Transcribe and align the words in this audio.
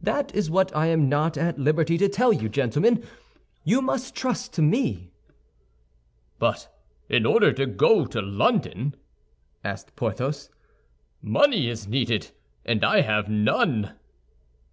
"That 0.00 0.32
is 0.32 0.48
what 0.48 0.70
I 0.76 0.86
am 0.86 1.08
not 1.08 1.36
at 1.36 1.58
liberty 1.58 1.98
to 1.98 2.08
tell 2.08 2.32
you, 2.32 2.48
gentlemen; 2.48 3.02
you 3.64 3.82
must 3.82 4.14
trust 4.14 4.52
to 4.52 4.62
me." 4.62 5.10
"But 6.38 6.72
in 7.08 7.26
order 7.26 7.52
to 7.54 7.66
go 7.66 8.04
to 8.06 8.22
London," 8.22 8.94
added 9.64 9.90
Porthos, 9.96 10.50
"money 11.20 11.66
is 11.68 11.88
needed, 11.88 12.30
and 12.64 12.84
I 12.84 13.00
have 13.00 13.28
none." 13.28 13.94